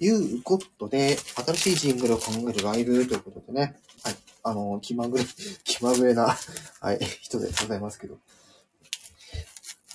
[0.00, 4.16] いうことで、新しいジングルを考えるライブということでね、はい。
[4.44, 5.24] あの、気まぐれ、
[5.64, 6.36] 気まぐれな、
[6.80, 8.18] はい、人でございますけど。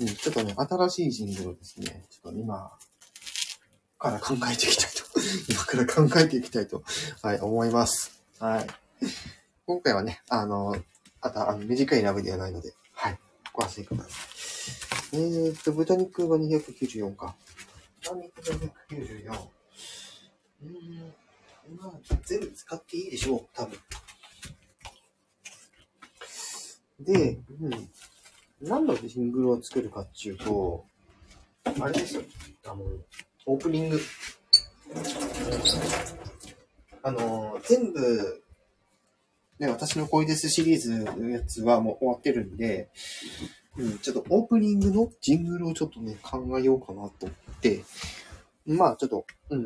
[0.02, 2.72] うん、ちょっとね、新しいジングルですね、ちょっと今
[4.00, 5.04] から考えていきたいと、
[5.50, 6.84] 今から考えていきたいと、
[7.22, 8.12] はい、思います。
[8.40, 8.68] はい。
[9.66, 10.76] 今回はね、あの、
[11.22, 13.20] あと、あの、短いラブではないので、はい、
[13.54, 14.14] ご安心ください。
[15.14, 17.36] えー、っと、豚肉が294か。
[18.02, 18.56] 豚肉が
[18.90, 19.53] 294。
[22.26, 23.80] 全部使っていいでしょう、多分。
[27.00, 27.90] で、うん。
[28.62, 30.86] 何のジングルを作るかっていうと、
[31.66, 32.22] あれですよ。
[32.66, 32.84] あの、
[33.46, 34.00] オープニング。
[37.02, 38.44] あの、全部、
[39.60, 42.90] ね、私の恋ですシリーズのやつはもう終わってるんで、
[43.78, 47.84] うん、ちょっとオープニングのジングルをちょっとね、考えようかなと思って、
[48.66, 49.64] まあちょっと、うん、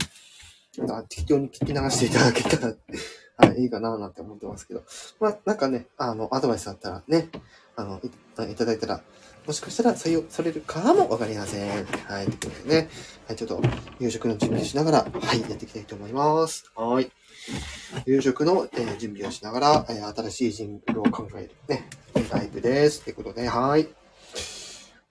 [1.09, 2.73] 適当に聞き流していただけたら
[3.38, 4.83] はい、いいかななんて思ってますけど。
[5.20, 7.30] まあ、なんかね、あの、アドバイスあったらね、
[7.75, 9.02] あの、いただいたら、
[9.45, 11.86] もしかしたら採用されるかもわかりません。
[12.05, 12.89] はい、ということでね、
[13.28, 13.61] はい、ちょっと
[14.00, 16.72] 夕食の準備をしながら、はい、やっていきたいと思います。
[16.75, 17.11] はい。
[18.05, 21.88] 夕食の、えー、準備をしながら、えー、新しいジングルを考えるね、
[22.31, 23.03] ライブです。
[23.03, 23.88] ということで、はい。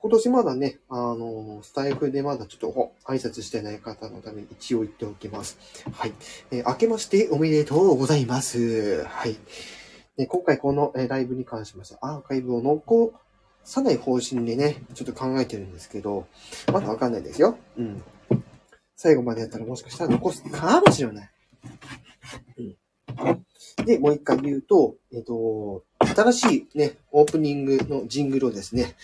[0.07, 5.59] 今年まだね、あの、スタイフでまだちょっと挨拶してない方のために一応言っておきます。
[5.91, 6.13] はい。
[6.53, 9.03] えー、明けましておめでとうございます。
[9.03, 9.37] はい。
[10.17, 13.15] で今回この、えライブに関しましてアーカイブを残
[13.65, 16.29] さない方針でね、ちょっと考えてるんですけど、
[16.73, 17.59] まだわかんないですよ。
[17.77, 18.01] うん。
[18.95, 21.31] 最後までやったらもしかしたら残すかもしれない。
[22.59, 22.77] うん。
[23.85, 28.95] で、もう一回言うと、えっ、と、新しいね、オープニングのジングルをですね、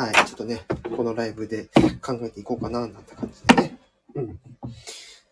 [0.00, 0.62] はい、ちょっとね、
[0.96, 1.68] このライブで
[2.00, 3.78] 考えていこうかな、なんて感じでね。
[4.14, 4.40] うん。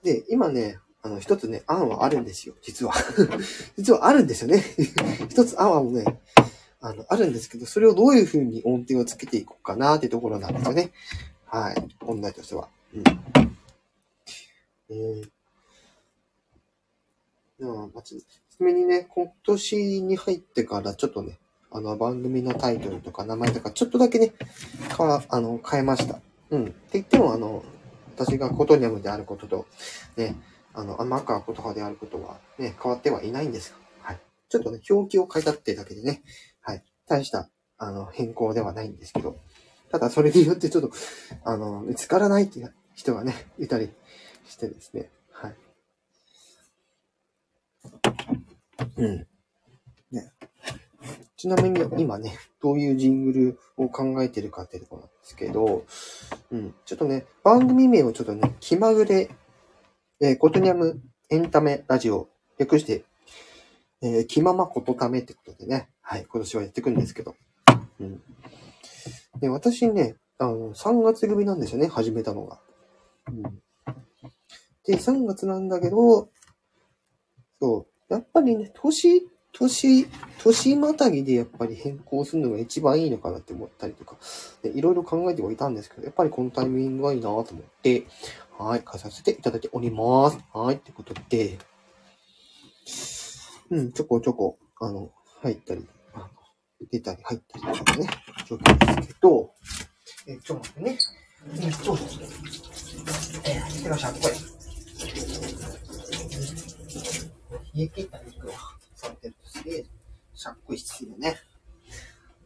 [0.03, 2.93] で、今ね、あの、一つね、案はあるんですよ、実は。
[3.79, 4.63] 実はあるんですよね。
[5.31, 6.21] 一つ案はもね、
[6.83, 10.93] あの、あるんですけど、それをどういう風に音程をつけていこうかなってところなんですよね。
[11.47, 11.97] はい。
[12.01, 12.69] 本題としては。
[12.95, 13.05] うん。
[14.91, 18.25] えー、まず、ち
[18.61, 21.39] なみにね、今年に入ってからちょっとね、
[21.71, 24.33] あの、番組のタイトルとか名前とか、ちょっとだけね、
[24.97, 26.21] か、あの、変えました。
[26.51, 26.65] うん。
[26.65, 27.63] って言っても、あの、
[28.17, 29.67] 私がコトニャムであることと、
[30.17, 30.35] ね、
[30.75, 33.77] あの、天川ことかであることは、ね、変わってはいないんですよ。
[34.01, 34.21] はい。
[34.49, 36.23] ちょっとね、表記を変えたってだけでね、
[36.61, 36.83] はい。
[37.07, 39.37] 大した、あの、変更ではないんですけど、
[39.91, 40.91] ただそれによってちょっと、
[41.45, 43.91] あの、見つからないっていう人がね、いたり
[44.47, 45.57] してですね、はい。
[48.97, 49.27] うん。
[51.37, 55.85] ちなみに今ね、どういうジングルを考えてるかっていうところなんですけど、
[56.51, 56.75] うん。
[56.85, 59.31] ちょっとね、番組名をちょっとね、気まぐれ、
[60.21, 61.01] えー、コトニャム
[61.31, 62.29] エンタメラジオ、
[62.59, 63.05] 略して、
[64.03, 67.37] えー、気ままことためってことでね、はい、今年はやっていくんですけど。
[68.01, 68.21] うん。
[69.41, 72.61] で、私ね、あの、3月組なんですよね、始めたのが。
[73.29, 73.43] うん。
[74.85, 76.31] で、3月なんだけど、
[77.61, 80.07] そう、やっぱりね、年、年、
[80.43, 84.17] 年またぎでやっぱり変更するのが一番いいのかなって思ったりとか、
[84.63, 87.45] でいろいろ考えてはいたんですけど、やっぱりこのタイミングがいいなと思っ
[87.83, 88.05] て、
[88.59, 90.39] はい、変えさせていただいております。
[90.53, 91.59] はい、ってことで、
[93.71, 95.11] うん、ちょこちょこ、あの、
[95.43, 96.29] 入ったり、あの
[96.91, 98.09] 出たり入ったりとかね、
[98.47, 99.53] 状況ですけど、
[100.27, 100.99] えちょっと待ってね。
[101.61, 101.99] えっと、
[103.45, 104.59] えー、手がしゃっこい。
[107.79, 108.53] 冷え切った肉を
[108.97, 109.85] されてるすげえ、
[110.35, 111.37] しゃっこい質よね。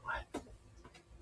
[0.02, 0.26] はい。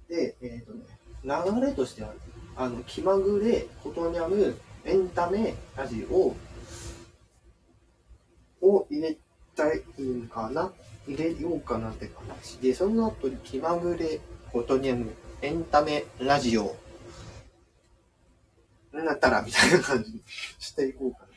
[0.08, 0.84] で、えっ、ー、とね、
[1.24, 2.12] 流れとしては、
[2.56, 6.34] あの、気まぐれ、ことにゃむ、エンタメ、ラジオ
[8.60, 9.16] を入れ
[9.56, 10.72] たいんかな？
[11.08, 14.20] 入れようかなって感じで、その後に気まぐれ、
[14.52, 15.12] ことにゃむ、
[15.42, 16.76] エンタメ、ラジオ、
[18.92, 20.22] なったらみたいな感じに
[20.58, 21.29] していこうかな。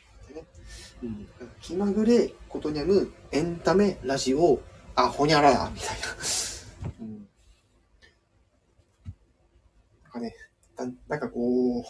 [1.04, 1.28] うん。
[1.62, 4.62] 気まぐれ、ことにゃむ、エンタメ、ラジオ、
[4.96, 6.08] あ、ほにゃらら、みたいな。
[7.02, 7.28] うん。
[10.04, 10.36] なんかね、
[11.08, 11.84] なんかこう、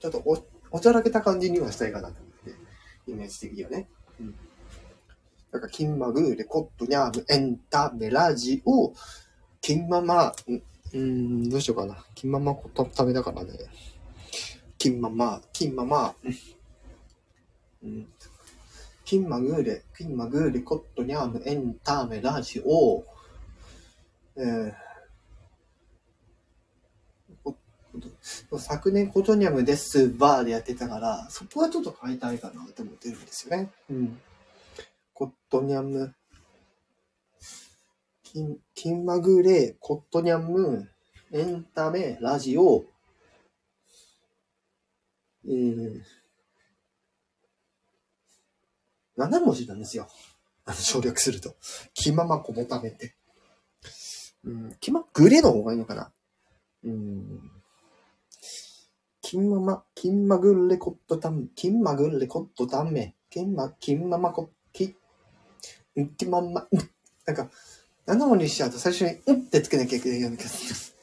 [0.00, 0.38] ちょっとお、
[0.70, 2.32] おちゃらけた感じにはしたいかなと思っ
[3.04, 3.88] て、イメージ的にはね。
[4.20, 4.34] うん。
[5.50, 8.92] だから、キンマグ、レコット、ニャーム、エンタメ、ラジオ、
[9.60, 10.32] キンママ、
[10.94, 12.04] うん、どうしようかな。
[12.14, 13.52] キンママこためだからね。
[14.78, 16.14] キンママ、キンママ、
[17.82, 18.08] うん。
[19.12, 23.04] キンマグーレ、キンマグーレ、コットニャーム、エンターメ、ラジオ、
[24.38, 33.70] えー、昨年コトニャムですバーでやってたから、そこはちょっと変えたいかなと思ってるんですよね。
[33.90, 34.18] うん。
[35.12, 36.14] コトニャム、
[38.22, 40.88] キン、キンマグーレ、コットニャム、
[41.32, 42.86] エンターメ、ラジオ、
[45.44, 46.00] えー、
[49.18, 50.08] 7文字なんですよ。
[50.64, 51.54] あの省略すると。
[51.94, 53.14] 気ままこのためって。
[54.44, 56.12] うん、気まぐれの方がいいのかな。
[56.84, 57.50] うん。
[59.22, 64.94] 金まま、金まぐれこっとたん、金まぐれこっとため、金ま、金ままこ、き、
[65.98, 66.68] んきまんま、ん
[67.24, 67.48] なんか、
[68.06, 70.94] 7文字しちゃうと最初に、うんってつけなきゃいけないような気がす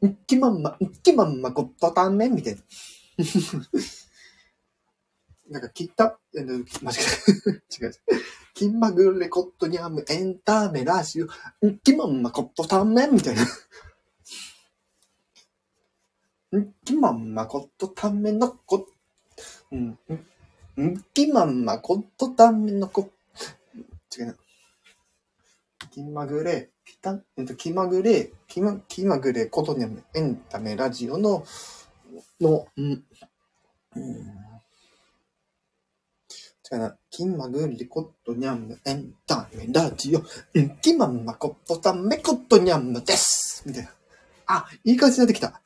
[0.00, 0.08] る。
[0.08, 2.60] んきまんま、んきまんまこっとため、みたいな。
[5.52, 6.94] なんか、切った、え間違
[7.80, 7.92] え、違う。
[8.54, 11.26] 金まぐれコットニャムエンターメラジオ、
[11.66, 13.42] んきまんまコットタンメンみたいな。
[16.58, 18.86] んきまんまコットタンメンのこ、
[19.70, 19.98] うん、
[20.78, 23.10] んんきまんまコットタンメンのこ、
[24.16, 24.34] 違うな。
[25.90, 31.44] 気まぐれ、ピタン、えっと、気まぐれ、気ま、気まぐれコットニャムエンタメラジオの、
[32.40, 33.04] の、うん、
[33.96, 34.51] うん
[36.72, 36.96] 違うな。
[37.10, 40.22] キンマグリコットニャムエンタメラジオ。
[40.54, 43.62] うん、キマンマコットタメコットニャムです。
[43.66, 43.90] みたいな。
[44.46, 45.60] あ、いい感じになってきた。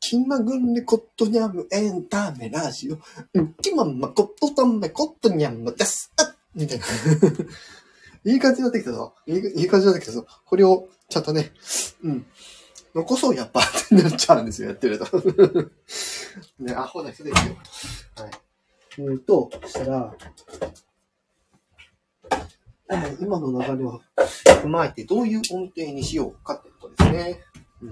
[0.00, 2.98] キンマグリコットニャムエンタメラジオ。
[3.32, 6.12] うん、キマンマコットタメコットニャムです。
[6.18, 6.84] あみたいな。
[8.30, 9.14] いい感じになってきたぞ。
[9.26, 10.26] いいいい感じになってきたぞ。
[10.44, 11.52] これを、ちゃんとね、
[12.02, 12.26] うん。
[12.94, 15.06] 残そうやっぱってなっちゃうんですよ、やってると。
[16.60, 17.56] ね、アホな人ですよ。
[18.16, 18.43] はい。
[19.02, 20.14] うと、そしたら、
[23.20, 27.40] 今の流れを踏まえてどういう音程にしようかってことですね。
[27.82, 27.90] うん、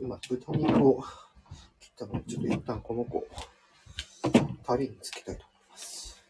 [0.00, 1.02] 今、豚肉を
[1.80, 3.26] 切ったので、ちょっと一旦この子、
[4.64, 6.22] タレにつけたいと思います。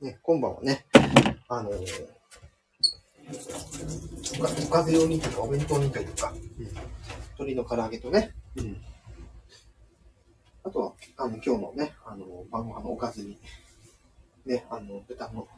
[0.00, 0.86] うん、ね、今晩はね、
[1.48, 1.76] あのー、
[4.40, 6.64] おかおかず用にとか、お弁当にというか、うん、
[7.38, 8.76] 鶏の唐揚げとね、うん
[11.18, 13.38] あ、の、今日のね、あの、晩ご飯のおかずに、
[14.46, 15.48] ね、あの、豚の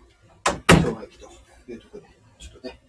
[0.68, 1.30] 生姜焼きと
[1.70, 2.08] いうところで、
[2.38, 2.80] ちょっとね、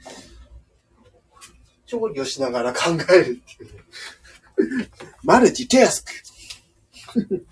[1.85, 4.89] 調理をしながら考えるっていう、ね、
[5.23, 6.05] マルチタス
[7.13, 7.45] ク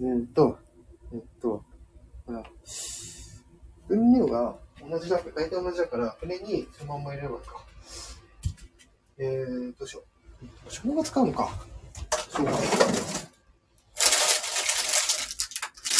[0.00, 0.58] うんと、
[1.12, 1.62] えっと、
[2.26, 2.42] ほら、
[3.86, 7.66] 分量が同じだから、大体同じだから、船にそのまま入れればいいか。
[9.18, 10.02] えー、どうしよ
[10.42, 10.46] う。
[10.70, 11.50] 生姜使うのか。
[12.30, 13.31] 生姜。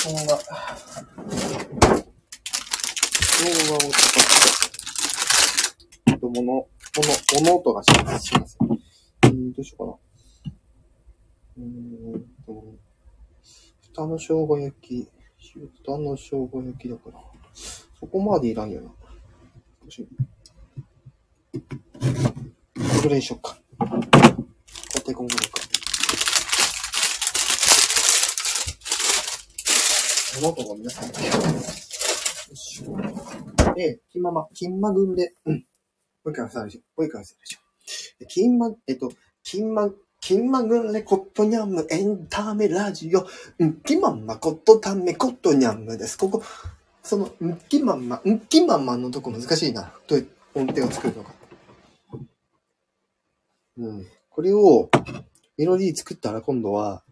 [0.03, 0.17] 生姜。
[0.17, 0.35] 生
[3.55, 4.25] 姜を使っ
[6.07, 6.67] て、と、もの、もの、
[7.41, 8.27] 物音がします。
[8.27, 8.59] します。
[9.23, 10.53] うん、どうしようかな。
[11.59, 12.65] うーんと、
[13.95, 15.09] 豚の生姜焼き、
[15.85, 17.21] 豚の生姜焼きだから、
[17.55, 18.89] そこまでいらんよな。
[18.89, 18.97] こ
[23.09, 23.57] れにしよっか。
[23.79, 25.72] こうやって今後か。
[30.41, 31.09] 物音が皆さん。
[31.09, 31.15] よ
[32.55, 32.85] し
[33.77, 35.55] で、金まま、金まぐんで、うん。
[35.55, 35.61] も
[36.27, 36.81] う一回忘れでしょ。
[36.97, 37.59] もう一回忘れでしょ。
[38.29, 39.13] 金ま、えっと、
[39.43, 43.27] 金ま、金まぐんでコットニャムエンタメラジオ。
[43.59, 46.17] うん、金まんまコットタメコットニャムです。
[46.17, 46.43] ここ、
[47.03, 49.93] その、んきまんま、んきまんまのとこ難しいな。
[50.07, 51.35] どういう音程を作るのか。
[53.79, 54.07] うん。
[54.31, 54.89] これを、
[55.59, 57.03] メロディー作ったら今度は、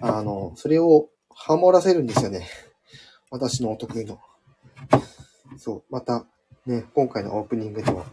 [0.00, 2.48] あの、それをハモらせるんですよね。
[3.30, 4.20] 私のお得意の。
[5.58, 6.26] そう、また、
[6.66, 8.06] ね、今回のオープニングでも、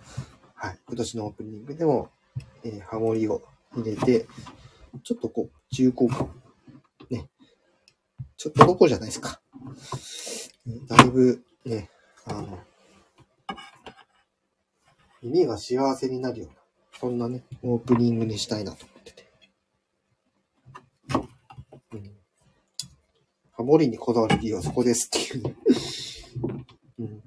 [0.56, 2.10] はい、今年のオープニングでも、
[2.64, 3.42] えーハモリを
[3.76, 4.28] 入れて、
[5.04, 6.30] ちょっとこう、重厚感。
[7.10, 7.30] ね。
[8.38, 9.42] ちょっとどこじゃないですか。
[10.88, 11.90] だいぶ、ね、
[12.26, 12.60] あの、
[15.22, 16.56] 耳が幸せになるような、
[17.00, 19.32] そんなね、オープニングにしたいなと思ってて。
[21.94, 22.18] うん。
[23.62, 25.56] ハモリにこだわる理由はそこですっていう。
[26.98, 27.22] うん。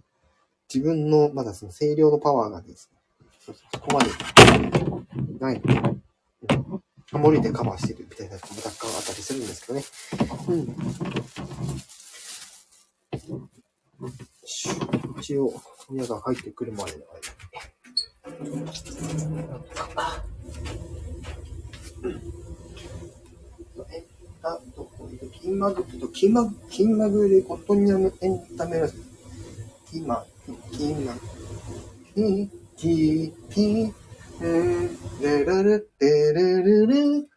[0.72, 2.98] 自分の、まだその声量のパワーがですね、
[3.38, 4.10] そうそうそこまで
[5.38, 6.02] ないので、うん
[7.12, 9.84] ハモリでカバーしてるみたいなとも若干あったりするんですけどね。
[10.48, 10.76] うん。
[15.20, 15.54] 一応、
[15.88, 18.64] 親が入ってくるまでの間に。
[23.92, 24.04] え
[24.42, 29.90] あと、えっと、金マグ、えっと、金マグ、金マグでコットニアムエンタメラジオ。
[29.90, 30.24] 金マ、
[30.72, 31.14] 金マ、
[32.14, 33.94] 金、金、金、
[34.40, 36.96] うん、レラル、レレレレ、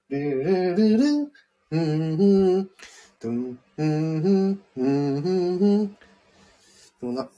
[0.09, 1.27] レレレレ、
[1.69, 1.81] うん。
[2.17, 2.69] うん、
[3.19, 3.83] ドン、うん。
[3.83, 4.61] うん、うん。
[4.77, 5.97] うん、うん。
[6.99, 7.29] そうな。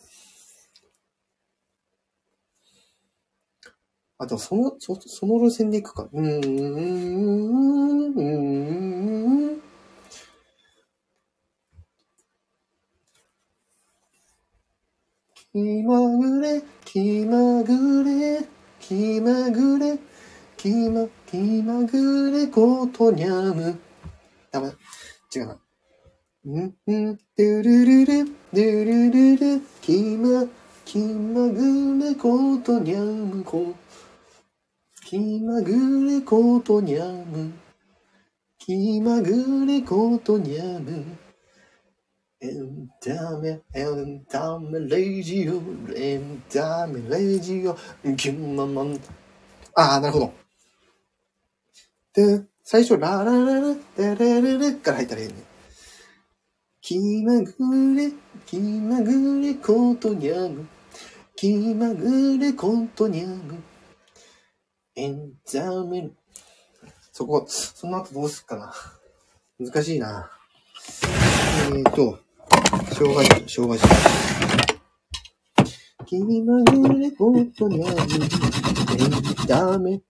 [4.20, 6.10] あと、その、そ、その路線で行くか。
[6.12, 6.44] うん、うん、
[8.16, 9.69] うん、うん。
[15.52, 18.46] 気まぐれ、気まぐれ、
[18.80, 19.98] 気まぐれ、
[20.56, 23.80] 気ま、気まぐれことにゃむ。
[24.52, 24.68] ダメ。
[25.36, 25.60] 違うな。
[26.46, 30.46] うん、うん、ドゥルルル、ドゥルルル、気ま、
[30.86, 33.74] 気まぐれことにゃむこ。
[35.04, 37.52] 気まぐれことにゃむ。
[38.60, 41.29] 気まぐれことにゃむ。
[42.42, 45.62] エンタメ、エンタメ、レジオ、
[45.94, 47.76] エンタメ、レジオ、
[48.16, 48.98] キンママン。
[49.76, 50.34] ああ、なるほど。
[52.14, 55.34] で、最初、ララララ、テレレレから入ったらいいね。
[56.80, 58.14] 気まぐれ、
[58.46, 60.66] 気まぐれことにゃむ。
[61.36, 63.62] 気まぐれことにゃむ。
[64.96, 66.10] エンタメ、
[67.12, 68.74] そこ、その後どうすっかな。
[69.60, 70.32] 難しいな。
[71.68, 72.29] えーと、
[73.00, 73.88] 生姜汁、生姜汁。
[76.06, 77.96] 気まぐれことにゃむ。
[77.96, 80.02] エンタメ、エン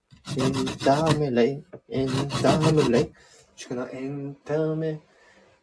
[0.84, 2.08] タメレイ、エン
[2.42, 3.10] タメレイ。
[3.54, 4.98] しかな、エンタメ。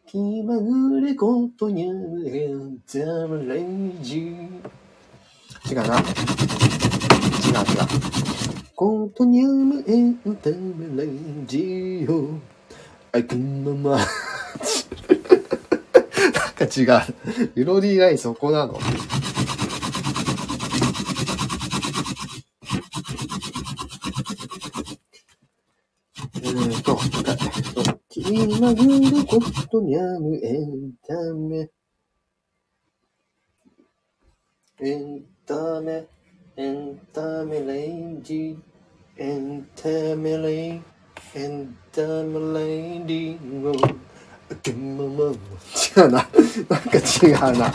[0.06, 3.66] 気まぐれことにゃむ、エンタメレイ
[4.02, 4.20] ジ。
[5.70, 6.00] 違うな。
[6.00, 6.06] 違う違う。
[8.74, 12.40] ことにゃむ、エンタメレイジよ。
[13.12, 13.26] あい。
[13.26, 14.37] くんまま。
[16.58, 17.52] か違う。
[17.56, 18.80] メロディーラインそこなの。
[26.34, 26.98] えーと、
[28.10, 28.22] 気
[28.60, 31.70] まぐれことにゃむエンタメ。
[34.80, 36.08] エンタメ、
[36.56, 38.58] エンタメレンジ、
[39.18, 40.82] エンタメレイ、
[41.36, 43.72] エンタメレイディング。
[45.98, 46.28] 違うな。
[46.70, 47.72] なんか違うな。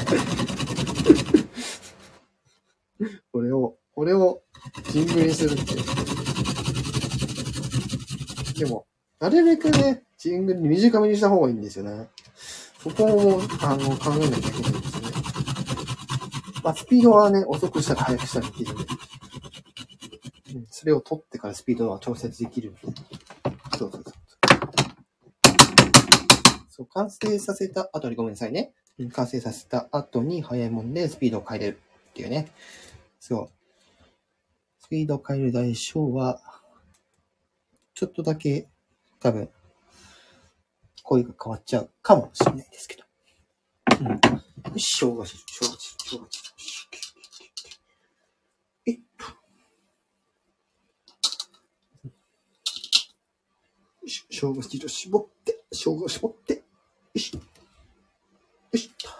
[3.32, 4.42] これを、これを
[4.90, 5.74] ジングルにするって。
[8.60, 8.86] でも、
[9.18, 12.08] なるべくね、ジングル短めにした方がいいんですよね。
[12.82, 15.12] そこを、あの、考えなきゃいけないですね。
[16.62, 18.84] まあ、スピードはね、遅くしたら速くしたらできるんで。
[20.54, 22.92] うん、それを取ってからスピードは調節できるで。
[23.78, 24.14] そうそうそう。
[26.68, 28.72] そう、完成させた後にごめんなさいね。
[29.12, 31.80] 完成させた後に早いもんでスピードを変えれる
[32.10, 32.48] っていうね。
[33.18, 33.50] そう。
[34.78, 36.40] スピードを変える代償は、
[37.94, 38.68] ちょっとだけ
[39.20, 39.48] 多分、
[41.02, 43.04] 声が変わっちゃうかもしれないですけど。
[44.00, 44.08] うん。
[44.08, 46.52] よし、生姜汁、生姜汁、生姜汁。
[48.86, 49.24] えっと。
[54.02, 56.61] よし、生姜汁絞って、生姜絞って、
[57.14, 57.34] よし。
[57.34, 57.40] よ
[58.74, 59.10] しっと。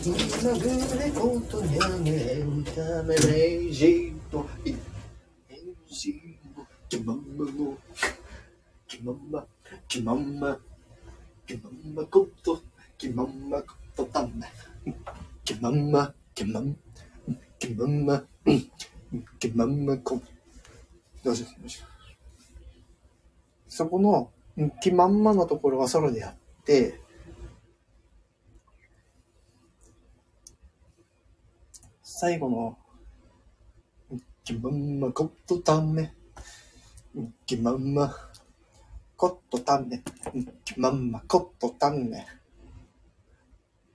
[0.00, 0.14] 気
[0.44, 0.64] まぐ
[0.96, 4.76] れ、ことにゃめんためレジと、エン
[5.90, 7.76] ジンを、気まんまの、
[8.86, 9.44] 気まんま、
[9.88, 10.56] 気まんま、
[11.44, 12.62] 気まんまこと、
[12.96, 14.46] 気まんまことた、んま、
[15.44, 18.70] 気まん、気まんま、うん
[19.40, 20.22] 気まんまこ、
[21.24, 21.97] どうしよう、どうしよう。
[23.68, 26.34] そこの、うん気まんまのところはソロでやっ
[26.64, 27.00] て、
[32.02, 32.78] 最後の、
[34.10, 36.12] うん気まんまことため、
[37.14, 38.12] うん気まんま
[39.16, 40.02] ことため、
[40.34, 42.26] うん気まんまことため、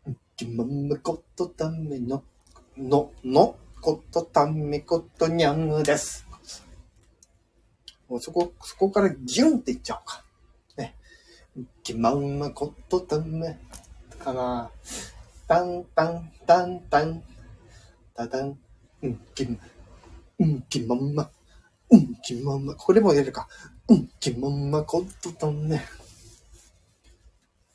[0.05, 2.23] うん気まんまことための、
[2.77, 6.25] の、の、ことためことにゃんです。
[8.13, 10.23] もうそこ、そこからギュンっていっちゃおうか。
[10.77, 10.93] ね。
[11.81, 13.57] 気まんまことため、
[14.19, 14.69] かな。
[15.47, 17.23] タンタンタンタン、
[18.13, 18.59] タタン、
[19.01, 19.57] うん、きま、
[20.37, 21.27] うん、きまんま、
[21.89, 23.47] うん、きまんま、これも出るか。
[23.87, 25.81] うん、きまんまことため。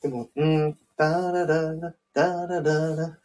[0.00, 3.18] でも、うん、タラララ、タラララ、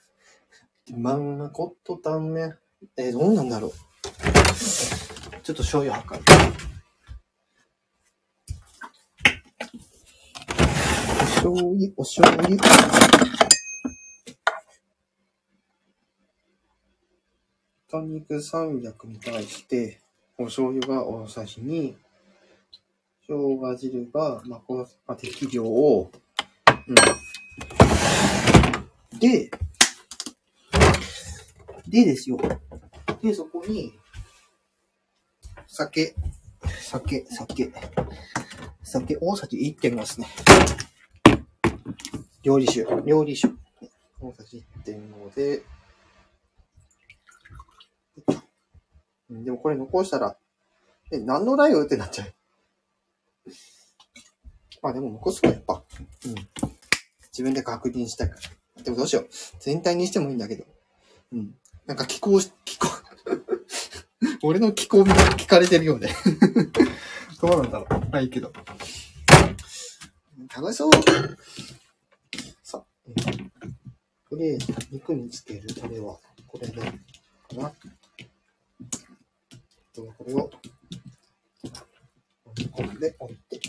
[0.84, 2.53] きまんまことため。
[2.98, 3.72] えーどうなんだろう。
[5.43, 6.52] ちょっと醤油測る。
[11.44, 12.58] 醤油、お醤油。
[17.90, 20.00] 豚肉300に対して、
[20.38, 21.96] お醤油が大さじ2、
[23.28, 26.10] 生姜汁が、まあ、この、まあ、適量を、
[26.88, 26.92] う
[29.18, 29.20] ん。
[29.20, 29.52] で、
[31.90, 32.38] でですよ。
[33.22, 33.92] で、そこに、
[35.68, 36.16] 酒、
[36.80, 37.74] 酒、酒、
[38.82, 40.28] 酒、大さじ1.5ですね。
[42.44, 43.54] 料理酒、料理酒。
[44.20, 45.63] 大さじ1.5で、
[49.30, 50.38] でもこれ残したら、
[51.12, 52.34] え、何のライオってなっちゃう。
[54.82, 55.84] まあでも残すか、やっぱ。
[56.25, 56.36] うん。
[57.32, 58.36] 自分で確認したいか
[58.78, 58.84] ら。
[58.84, 59.30] でもどうしよう。
[59.60, 60.66] 全体にしてもいいんだけど。
[61.34, 61.56] うん。
[61.86, 62.88] なんか気候、気候、
[64.44, 66.10] 俺の気候が聞かれてるよね。
[67.42, 68.00] どうなんだろう。
[68.12, 68.54] まあいいけど。
[70.55, 70.91] 楽しそう。
[72.62, 73.50] さあ、えー
[74.29, 76.91] とりあえず肉につけるタレは、これで、か
[77.55, 77.72] な。
[79.93, 80.51] とこれを、
[81.63, 83.60] 飲み込んでおいて、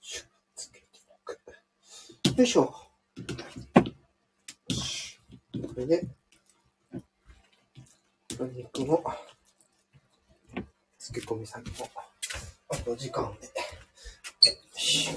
[0.00, 1.38] シュッつけておく。
[2.38, 2.64] よいしょ。
[2.66, 2.82] こ
[5.76, 6.06] れで、
[8.30, 9.02] 肉の
[10.98, 11.88] 漬け込み先も、
[12.68, 13.55] あと時間で。
[14.44, 14.52] よ
[14.84, 15.08] し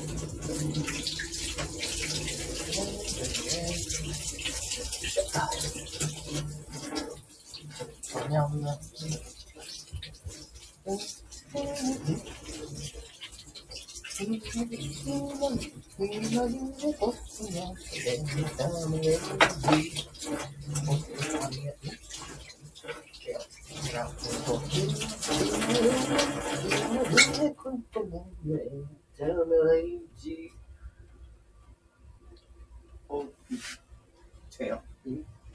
[8.29, 8.79] にゃんな。
[14.19, 14.25] 違
[16.38, 16.39] う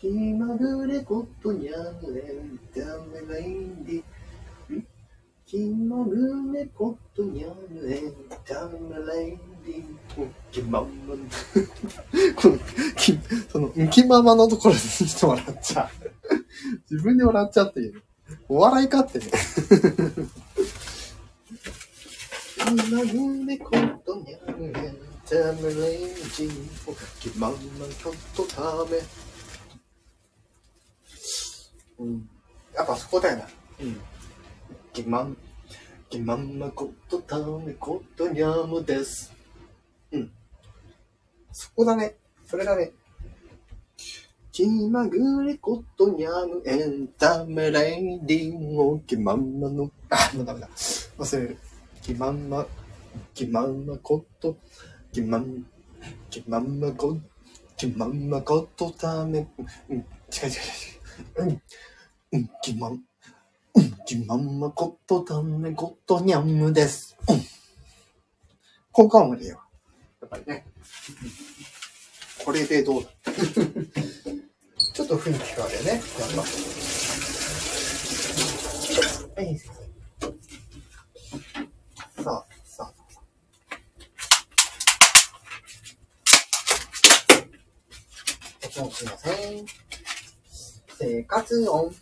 [0.04, 4.02] 気まぐれことにゃむれんダメないんで。
[5.46, 8.12] 気まぐれことにゃむれん
[8.46, 9.82] ダメないんで。
[10.52, 11.14] 気まんま。
[12.36, 12.58] この、
[12.98, 13.18] き、
[13.50, 15.88] その、んきままのところでちょっと笑っちゃう。
[16.90, 18.02] 自分で笑っちゃっている。
[18.46, 19.24] お笑いかってね。
[22.58, 23.70] 気まぐれこ
[24.04, 24.80] とにゃむれんダ
[25.62, 26.20] メないんで。
[27.20, 27.56] 気まんま
[27.98, 29.23] ちょっとため。
[31.98, 32.28] うん。
[32.74, 33.48] やっぱそこだよな。
[33.80, 34.00] うん。
[34.92, 35.36] ぎまん、
[36.10, 39.32] ぎまんまことためことにゃむです。
[40.12, 40.30] うん。
[41.52, 42.16] そこだね。
[42.46, 42.92] それだね。
[44.52, 50.68] 気まぐれことにゃむエンタメレイディンを気まんまの、あ、もうダメだ。
[51.18, 51.58] 忘れる。
[52.02, 52.64] 気まんま、
[53.34, 54.56] 気まんまこと、
[55.12, 55.64] 気まん、
[56.30, 57.20] 気まんまこと、
[57.76, 59.40] 気まんまことため、
[59.88, 60.83] うん、違う違う違う。
[61.36, 61.62] うん、
[62.32, 67.16] うん、きまん、うん、きまんまことためことにゃむです。
[67.28, 67.42] うん。
[68.92, 69.60] 効果音でよ。
[70.20, 70.66] やっぱりね。
[70.66, 71.54] うん
[72.44, 73.08] これでどうだ
[74.92, 75.92] ちょっと雰囲気変わるよね。
[75.92, 76.02] やっ
[76.34, 76.42] ぱ。
[79.40, 79.58] はい。
[79.58, 79.70] さ
[82.26, 82.94] あ、さあ。
[88.78, 89.83] おもしません。
[90.98, 91.94] 生活音。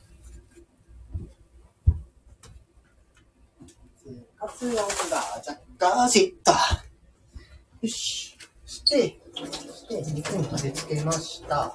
[4.05, 4.81] 生活音が
[5.37, 6.53] 若干した。
[7.81, 8.37] よし。
[8.67, 11.75] して、そして肉に味付けました。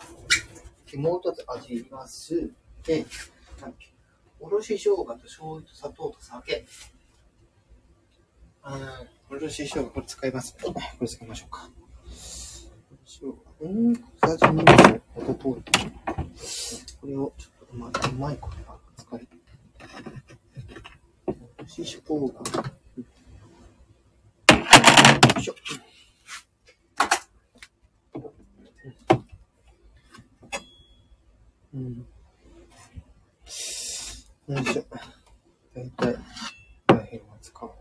[0.91, 2.51] でもう一つ味入れます。
[2.85, 3.05] で、
[4.39, 6.65] おろし生姜と醤油と砂糖と酒。
[8.63, 10.55] あーおろし生姜、これ使います。
[10.61, 11.69] これ使いましょうか。
[13.19, 13.35] 生姜。
[13.61, 14.61] うん、小さじ2の
[15.15, 15.91] 音通り。
[17.01, 17.47] これをちょ。
[17.47, 19.27] っとうまうまいことが使い。
[21.67, 22.15] ししょ。
[22.15, 22.39] うが。
[22.39, 22.43] よ
[25.35, 25.55] いしょ。
[31.73, 31.97] うん。
[34.47, 34.85] よいしょ。
[35.73, 36.15] だいたい、
[36.85, 37.71] 大変は使おう。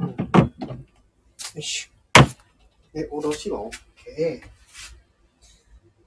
[0.00, 0.08] うん。
[0.08, 0.16] よ
[1.56, 1.90] いしょ。
[2.94, 3.60] で、おろしは
[4.06, 4.42] OK。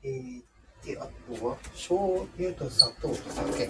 [0.03, 3.69] えー、で、あとは、醤油と砂糖と酒。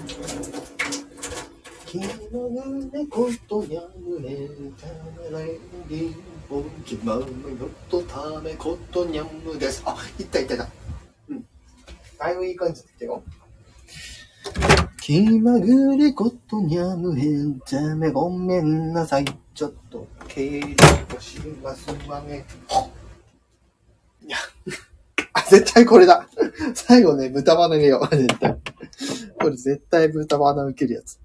[1.85, 1.99] 気
[2.33, 4.87] のぬねことにゃむねんた
[5.23, 6.15] めらいりん
[6.49, 7.23] ぼんきまむ
[7.57, 9.81] よとためことにゃむです。
[9.85, 10.67] あ、いったいったいった。
[11.29, 11.45] うん。
[12.19, 13.23] だいぶいい感じで言ってよ。
[14.99, 19.25] 気まぐれことにゃむへんためごめんなさい。
[19.55, 20.75] ちょっと経理
[21.15, 22.45] をしますわね。
[25.49, 26.27] 絶対これだ。
[26.73, 28.15] 最後ね、豚バネ見よう。
[28.15, 28.57] 絶対。
[29.39, 31.19] これ絶対豚バナ受けるやつ。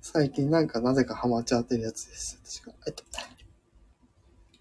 [0.00, 2.38] 最近なんかなぜかハマっちゃってるやつです。
[2.44, 2.72] 私が。
[2.86, 3.04] えっと。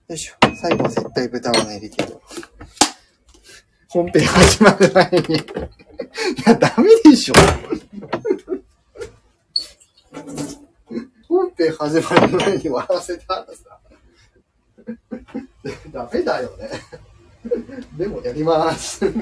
[0.08, 0.34] よいしょ。
[0.56, 2.18] 最後絶対豚バナ入れてる。
[3.90, 5.36] 本編始まる前に。
[5.36, 5.40] い
[6.46, 7.34] や、ダメでしょ。
[11.28, 13.80] 本編始まる前に笑わせたらさ。
[15.92, 16.70] ダメだよね。
[17.98, 19.06] でもやります。
[19.08, 19.14] うん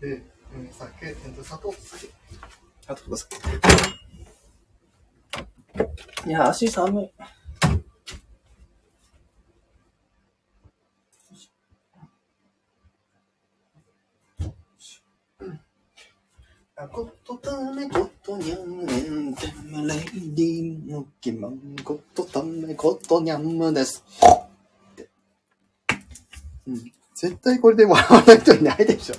[0.00, 0.22] で、
[0.54, 2.08] うん、酒、えっと、砂糖と酒。
[2.86, 3.36] あと、酒。
[6.26, 7.10] いや、足寒い。
[16.88, 19.98] ことためことにゃんねんてむレイ
[20.34, 24.04] ディーのきまんことためことにゃんむです。
[26.66, 26.92] うん。
[27.14, 29.14] 絶対これで笑わない人いないでしょ。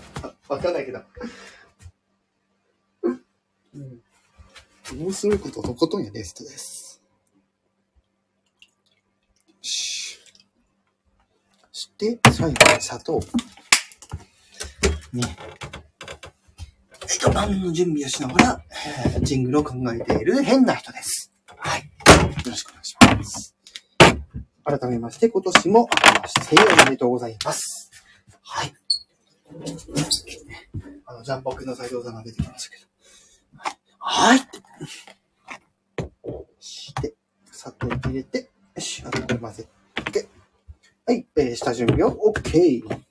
[0.47, 1.01] わかんないけど。
[3.73, 4.01] うん。
[4.93, 7.01] 面白いこととことんやる人です。
[9.61, 10.17] し
[11.71, 13.19] して、最後に砂糖。
[15.13, 15.23] ね。
[17.11, 18.63] えっと、パンの準備をしながら、
[19.05, 21.33] えージングルを考えている変な人です。
[21.57, 21.81] はい。
[21.81, 21.87] よ
[22.45, 23.55] ろしくお願いします。
[24.63, 27.91] 改めまして、今年も明けましておめでとうございます。
[28.41, 28.73] はい。
[31.05, 32.87] あの、ジャンポクの斎藤さんが出てきましたけど。
[33.99, 34.37] はい。
[34.37, 34.39] はい。
[36.61, 37.13] して、
[37.51, 39.67] 砂糖入れて、よし、あとこれ混ぜ
[40.13, 40.29] て。
[41.05, 43.10] はい、えー、下準備を OK。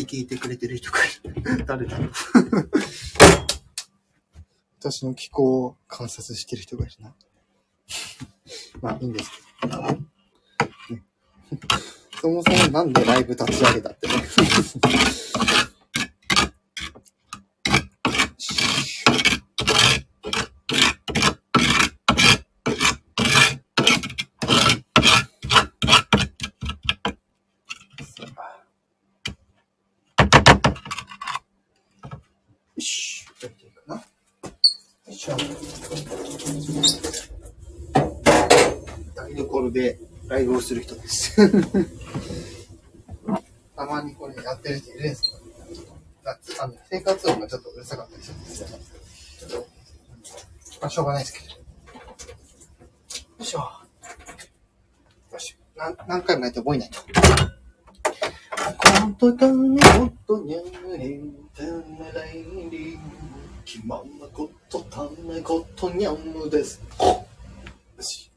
[0.00, 1.08] 引き続き聞いてくれてる人がい
[1.58, 1.64] る。
[1.66, 2.12] 誰だろう。
[4.78, 7.14] 私の気候を観察してる人がいるな。
[8.80, 9.82] まあ、いいんですけど。
[9.82, 9.98] ね
[12.20, 14.14] そもそもなんでライブ立ち上げたってね。
[32.80, 33.26] よし。
[33.42, 33.96] やっていいかな。
[33.96, 34.02] よ
[35.08, 35.36] いしょ。
[39.72, 41.36] でライブをする人です。
[43.76, 45.36] たまにこれやってる人いるんですけど、
[46.24, 48.64] 夏あの生活音がちょっとうるさかったりするんです
[50.80, 51.54] まあ、しょうがないですけど。
[51.54, 51.60] よ
[53.40, 53.58] いしょ。
[55.32, 55.56] よし。
[55.76, 57.00] なん何回もやって覚えないと。
[59.10, 63.00] ことだね、ことにゃんれん、たならいりん、
[63.64, 66.80] きまんなことためことにゃんむです。
[66.98, 67.26] よ
[68.00, 68.30] し。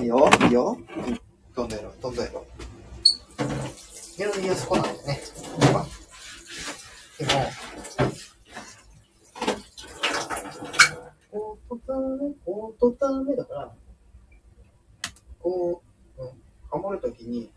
[0.00, 1.06] いいよ、いいよ。
[1.06, 1.20] うん
[1.58, 2.44] どんどんやろう、どんどんやろう。
[4.18, 5.20] いやいや、そこなんだよね。
[7.18, 7.32] でも、
[11.32, 13.74] ことため、ことためだから、
[15.40, 15.82] こ
[16.16, 16.30] う、うん、
[16.70, 17.50] ハモるときに、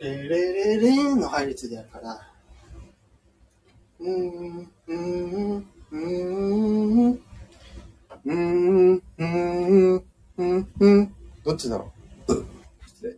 [0.00, 2.28] レレレレンの配列でやるから、
[4.00, 5.98] うーん、うーん、うー
[7.08, 7.20] ん、
[8.24, 10.04] うーん、うーん、
[10.38, 11.92] うん、うん、どっちだろ
[12.28, 12.32] う？
[12.86, 13.16] 失礼。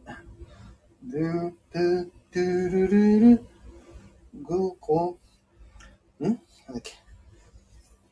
[1.13, 3.37] ドゥ、ドゥ、ドゥルルル、ん？
[6.21, 6.39] なんだ
[6.79, 6.93] っけ。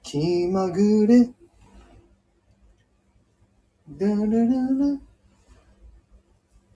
[0.02, 1.30] 気まぐれ、
[3.88, 4.48] ドゥルル
[4.96, 5.00] ル、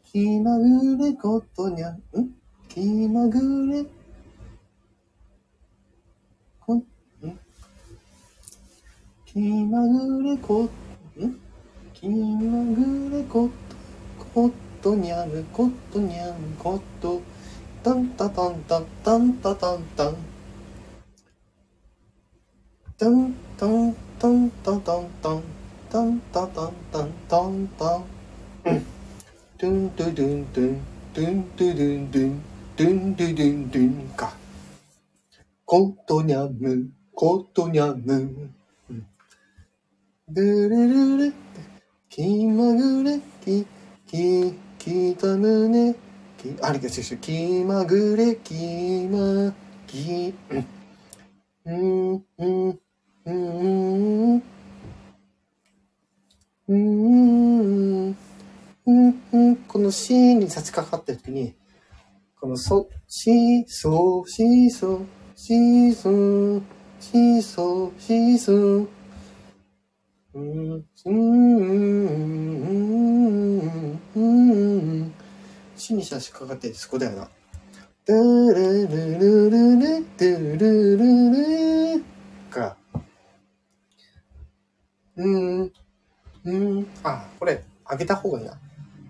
[0.03, 2.01] 気まぐれことにゃん、ん？
[2.71, 3.85] 気まぐれ、
[6.61, 6.87] こ、ん？
[9.27, 10.71] 気まぐれこ、
[11.97, 13.49] ん気まぐれこ
[14.19, 14.51] と、こ
[14.83, 17.23] とにゃる、ことにゃる、こと、
[17.83, 20.17] タンタタンタン、タンタタンタン。
[22.99, 25.43] タンタンタンタタンタン、
[25.89, 28.05] タンタタンタンタンタン。
[28.67, 28.87] うん。
[29.59, 30.81] トゥントゥドゥントゥン、
[31.15, 32.43] トゥントゥドゥントゥン、
[32.77, 34.37] トゥントゥドゥントゥンか。
[35.65, 38.51] ことにゃむ、ことにゃむ。
[38.91, 39.07] うん。
[40.29, 41.35] ドゥルルル、
[42.17, 43.67] 気まぐれ、き、
[44.07, 45.95] き、きたむね、
[46.39, 49.53] き、あれが違う違う、気まぐれ、気ま、
[49.87, 50.33] き、
[51.67, 52.81] うん、うん、うん、
[53.27, 54.43] うん、
[56.69, 58.17] うん、
[58.87, 61.55] うん、うん、この C に差し掛かってる時に、
[62.41, 66.63] このそ、シーソー、シーソー、シーソー、
[66.99, 68.89] シーソー、シーソー、
[70.37, 71.17] うん、うん、
[74.15, 75.15] うんうん。
[75.87, 77.29] 死に差し掛かってそこだよな。
[78.07, 82.05] ドゥルルルルルドゥルルルル
[82.51, 82.77] か。
[85.15, 85.73] うん。
[86.43, 86.87] うん。
[87.05, 88.59] あ、これ、上げた方がいいな。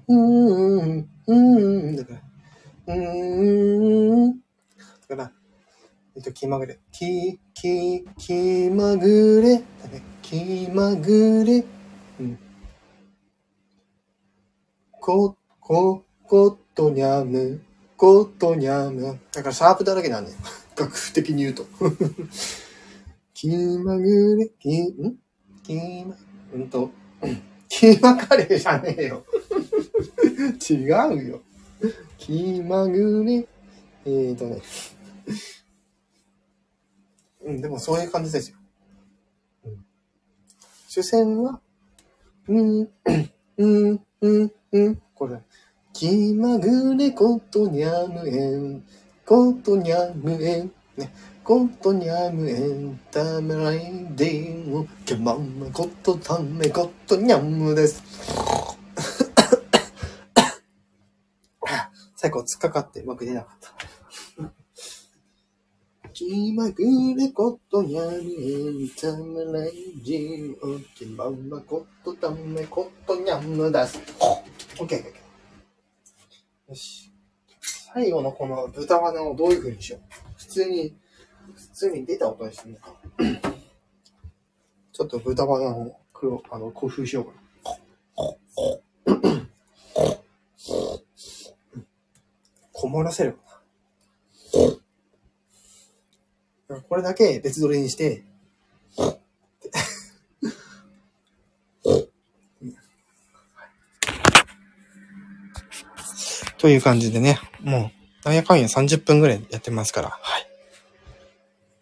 [0.08, 0.98] うん。
[0.98, 1.08] うん。
[1.26, 1.96] うん。
[1.96, 2.94] だから。
[2.94, 4.32] うん。
[4.32, 4.36] だ
[5.08, 5.32] から、
[6.14, 6.75] えっと、気まぐれ。
[19.36, 20.32] だから、シャープだらけなんね。
[20.78, 21.66] 楽譜的に言うと。
[23.34, 25.18] 気まぐれ、き、ん？
[25.62, 25.74] 気
[26.06, 26.16] ま、
[26.54, 26.90] うんと、
[27.68, 29.26] キーマカレーじゃねえよ。
[30.70, 31.42] 違うよ。
[32.16, 33.46] キーマグレ。
[34.06, 34.62] えーとね。
[37.42, 38.56] うん、でもそういう感じですよ。
[39.66, 39.84] うん、
[40.88, 41.60] 主戦は、
[42.48, 42.88] うん、
[43.58, 45.42] うん、うん、うん、これ。
[45.92, 48.84] 気まぐれことにゃむえん、
[49.26, 51.12] ことにゃむえん、ね。
[51.42, 58.04] ことにゃむえん、ためらいでも、けまんまことためことにゃむです。
[62.14, 63.74] 最後、突っかかってうまく出なかった。
[66.12, 66.84] 気まぐ
[67.18, 69.72] れことにゃむえん、ためらい
[70.04, 74.00] でも、けままことためことにゃむです。
[74.78, 76.70] オッケーオッケーオッケー。
[76.70, 77.05] よし。
[77.96, 80.00] 最後のこの豚鼻をどういう風にしよう？
[80.36, 80.94] 普通に、
[81.54, 82.94] 普通に出た音にしてみようか。
[84.92, 87.32] ちょっと豚鼻を黒、あの、工夫しようか
[88.22, 89.16] な。
[92.70, 93.38] こもらせるか
[96.68, 96.82] な。
[96.82, 98.24] これだけ別撮りにして、
[106.66, 107.92] という感じでね、も
[108.24, 110.46] う、なんやかんや30分ぐらいやってますから、はい。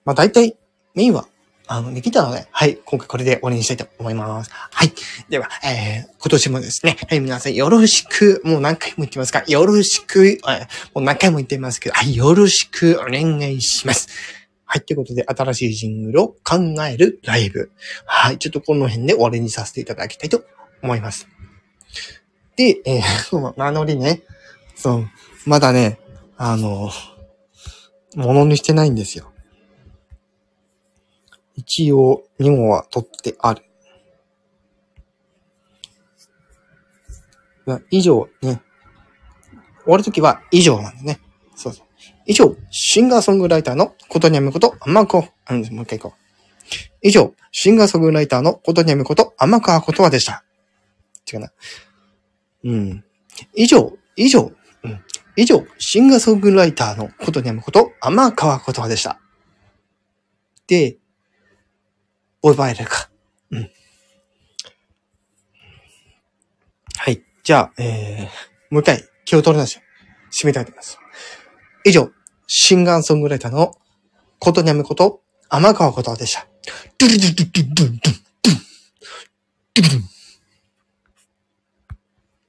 [0.05, 0.59] まあ大体、
[0.95, 1.27] メインは、
[1.67, 4.51] あの、できたので、はい、今回これで終わりにしたいと思います。
[4.53, 4.93] はい。
[5.31, 9.43] では、えー、今年もですね、はい、皆さんよろしく、もう何回も言ってますか？
[9.47, 14.09] よろしく、えーもう何回も言ってますけど、はい、よろしくお願いします。
[14.67, 17.73] はい、ということで、新しいジングルを考えるライブ。
[18.05, 20.45] はい、ちょっとこの辺で終わりにさせていただきたいと
[20.83, 21.27] 思います。
[22.57, 24.23] で、えー、 その名乗りね、
[24.75, 25.09] そう、
[25.47, 25.99] まだね、
[26.37, 26.91] あの、
[28.17, 29.33] ものにしてないんですよ。
[31.55, 33.63] 一応、2号は取ってある。
[37.91, 38.61] 以上ね。
[39.85, 41.21] 終わるときは以上なんでね。
[41.57, 41.87] そうそう。
[42.27, 46.25] 以上、シンガーソングライターのことにゃむこと、あまこ、うん、もう一回行こう。
[47.03, 50.45] 以上、シンガーソングライターのことにゃむこと、あまかことわでした。
[51.31, 51.53] 違うな。
[52.65, 53.05] うん。
[53.55, 54.51] 以上、以上、
[55.37, 59.21] 以上、シンガーソングライターのことにゃむこと、天川言葉でした。
[60.67, 60.99] で、
[62.43, 63.11] 覚えられるか。
[63.51, 63.71] うん。
[66.97, 67.23] はい。
[67.43, 69.83] じゃあ、えー、もう一回、気を取り直して、
[70.31, 70.99] 締めたいと思います。
[71.85, 72.11] 以上、
[72.47, 73.75] シンガーソングライターの
[74.39, 76.47] ことにゃむこと、天川言葉でした。
[76.99, 80.14] ドゥルドゥルドゥルドゥルドゥルドゥルドゥル